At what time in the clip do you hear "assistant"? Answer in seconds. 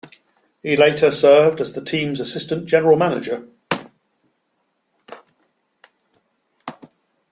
2.19-2.65